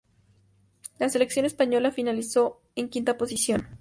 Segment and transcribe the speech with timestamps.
[0.97, 3.69] La selección española finalizó en quinta posición.